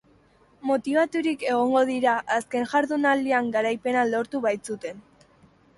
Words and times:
Motibaturik 0.69 1.45
egongo 1.49 1.83
dira 1.91 2.15
azken 2.37 2.67
jardunaldian 2.73 3.53
garaipena 3.59 4.09
lortu 4.15 4.43
baitzuten. 4.49 5.07